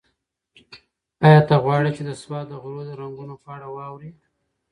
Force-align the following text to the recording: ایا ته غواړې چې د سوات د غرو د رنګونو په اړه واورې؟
ایا 1.25 1.39
ته 1.47 1.55
غواړې 1.63 1.91
چې 1.97 2.03
د 2.09 2.11
سوات 2.21 2.45
د 2.49 2.53
غرو 2.61 2.81
د 2.85 2.91
رنګونو 3.01 3.35
په 3.43 3.47
اړه 3.55 3.67
واورې؟ 3.75 4.11